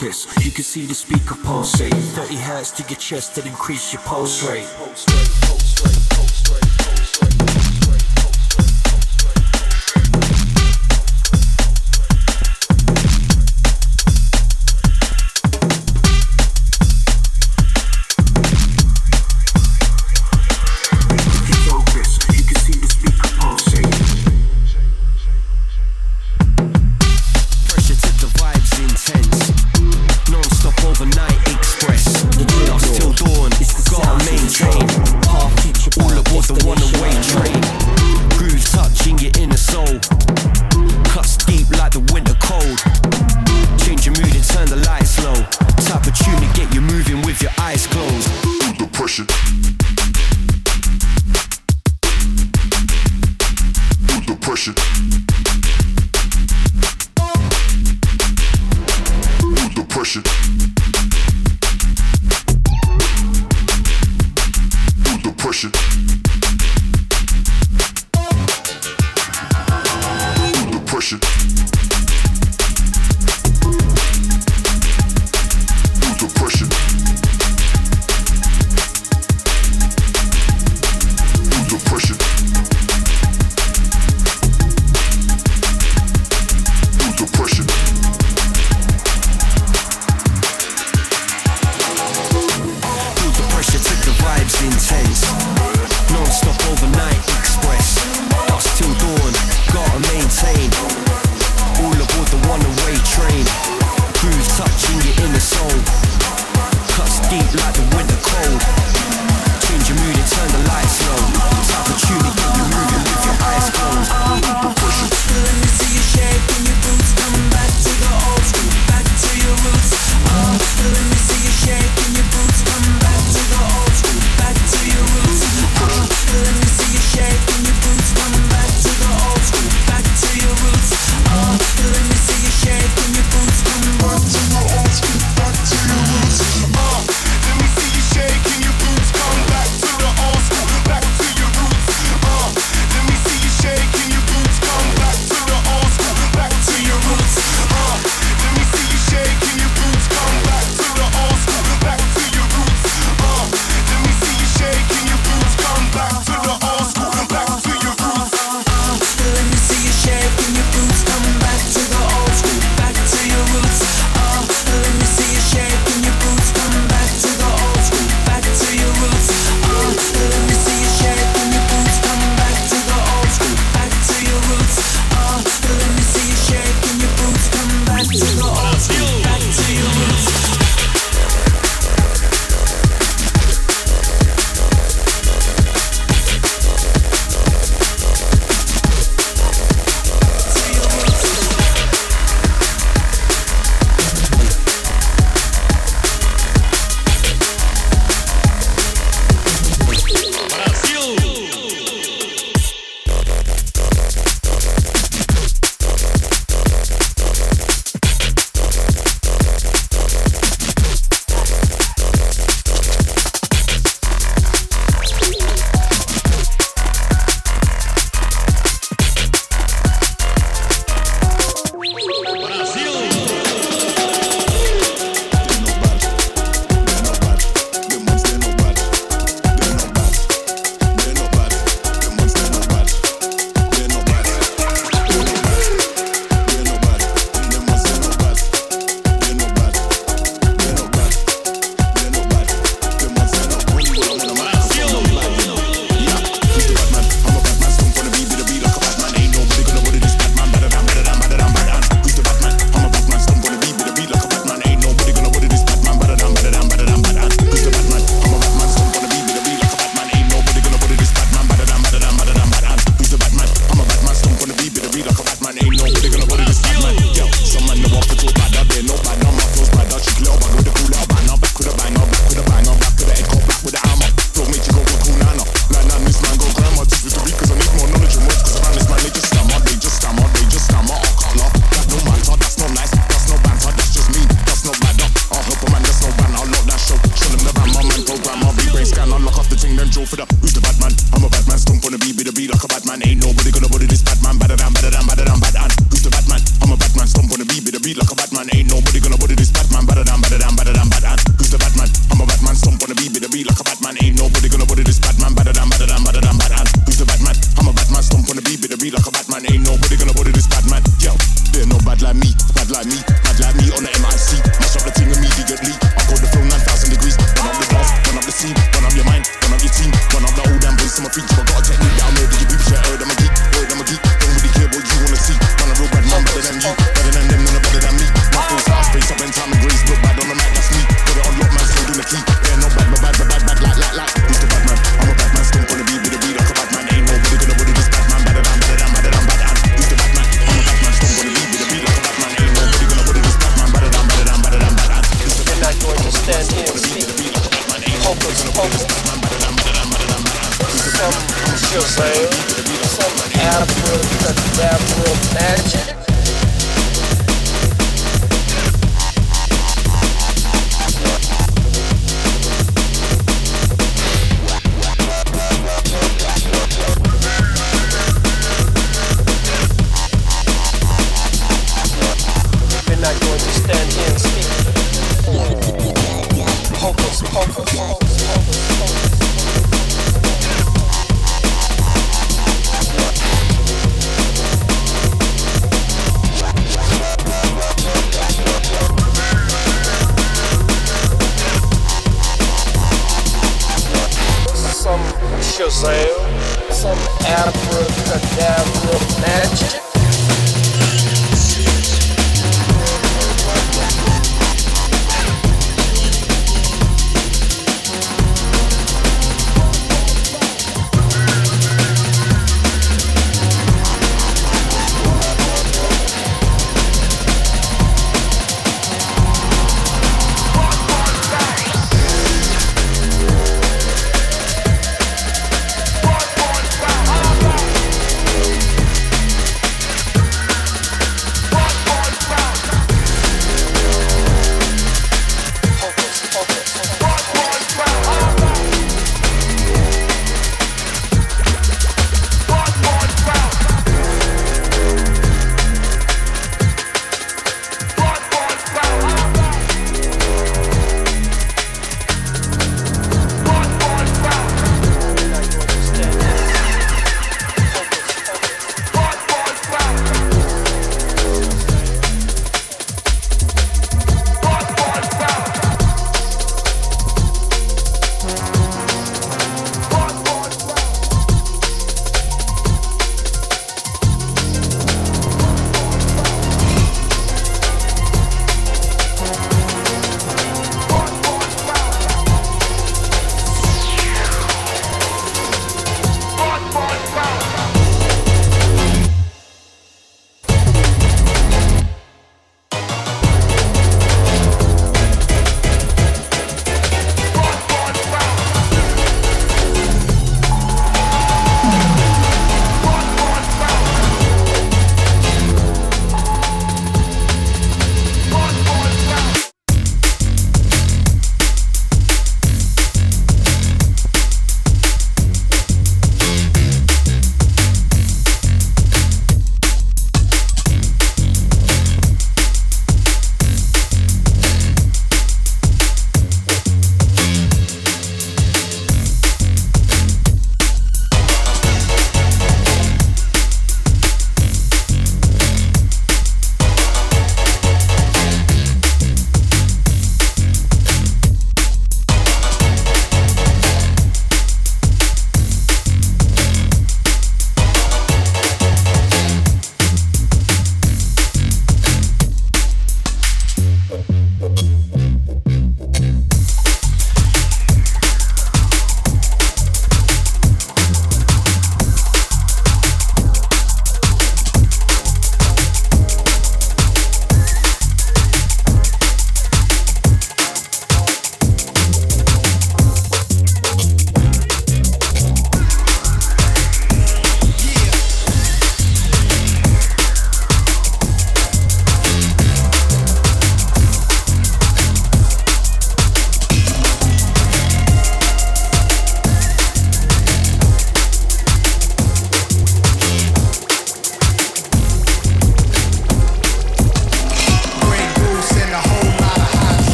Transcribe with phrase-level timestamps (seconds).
[0.00, 0.26] focus.
[0.44, 1.92] You can see the speaker pulsate.
[1.92, 4.66] 30 hertz to your chest that increase your pulse rate.
[4.76, 6.79] Pulse rate, pulse rate, pulse rate.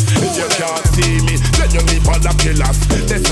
[0.00, 3.27] If you can't see me, then you live on the pillars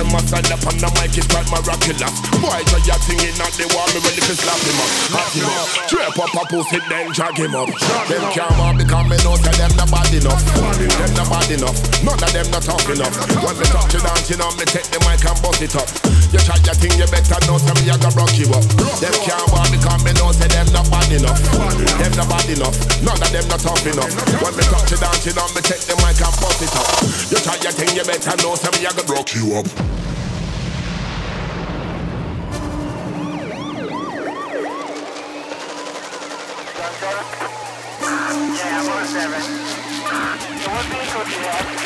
[6.48, 7.68] pussy, then drag him up.
[8.08, 10.42] Them can't want because me know say them not bad enough.
[10.78, 11.76] Them not bad enough.
[12.02, 13.14] None of them not tough enough.
[13.42, 15.88] When me touch you you know me take the mic and bust it up.
[16.32, 18.64] You try your thing, you better know some me I gonna rock you up.
[19.02, 21.40] Them can't want because me know say them not bad enough.
[22.00, 22.76] Them not bad enough.
[23.02, 24.12] None of them not tough enough.
[24.40, 26.88] When me touch you you know me take the mic and bust it up.
[27.30, 29.95] You try your thing, you better know some me I gonna rock you up.
[39.28, 41.85] It would be good to have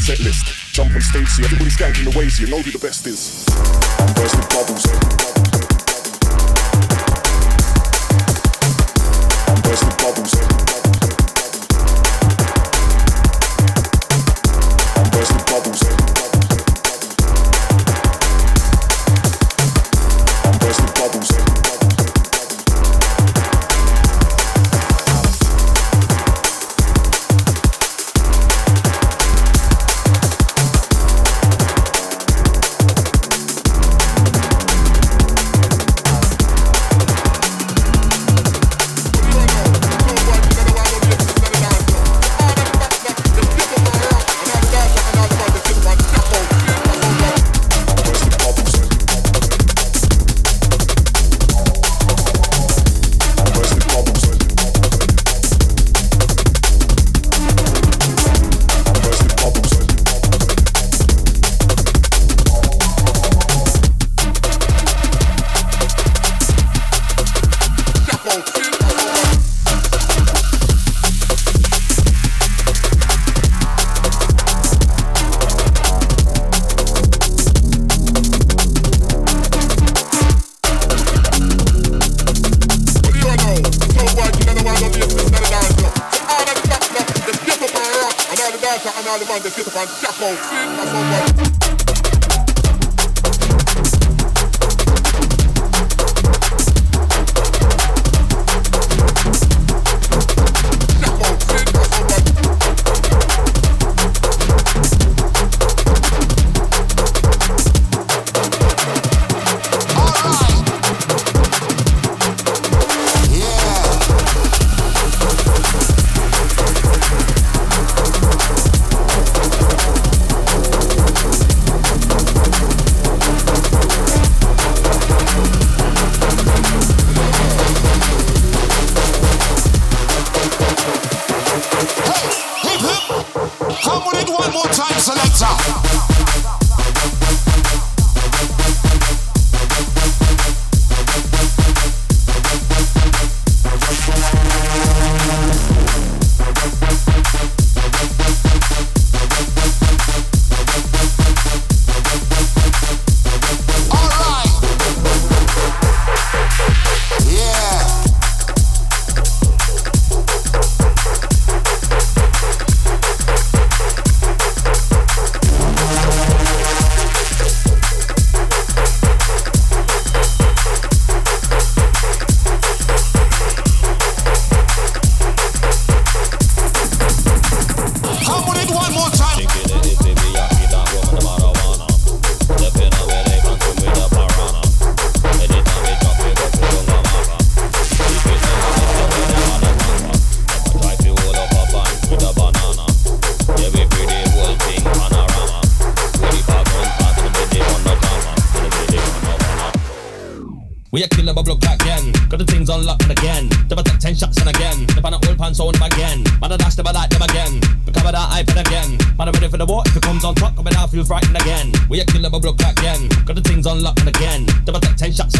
[0.00, 0.46] the set list.
[0.72, 3.44] Jump on stage, see everybody skanking the so you know who the best is.
[3.98, 5.19] I'm bursting bubbles.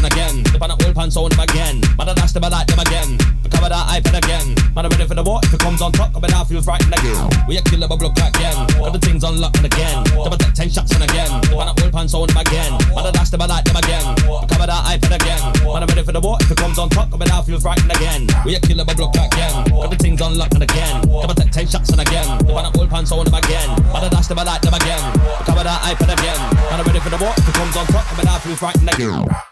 [0.00, 0.42] And again.
[0.44, 1.80] The pan old pants on them again.
[1.96, 3.18] Man, I dash them, I like them again.
[3.44, 4.46] Recover that iPad again.
[4.72, 5.40] Man, I'm ready for the war.
[5.44, 7.20] If it comes on top, I bet I feel frightened again.
[7.46, 8.56] We a killer bubble up again.
[8.80, 10.04] Got the things unlocked and again.
[10.16, 11.28] Never take ten shots and again.
[11.44, 12.72] The pan old pants on them again.
[12.96, 14.04] Man, I dash them, I like them again.
[14.24, 15.40] Recover that iPad again.
[15.68, 16.36] Man, I'm ready for the war.
[16.40, 18.26] If it comes on top, I bet I feel frightened again.
[18.44, 19.52] We a killer bubble up again.
[19.68, 21.04] Got the things unlocked and again.
[21.04, 22.26] Never take ten shots and again.
[22.46, 23.68] The pan old pants on them again.
[23.92, 25.02] Man, I dash them, I like them again.
[25.44, 26.40] Recover that iPad again.
[26.72, 27.34] Man, I'm ready for the war.
[27.36, 29.49] If it comes on top, I bet I feel frightened again.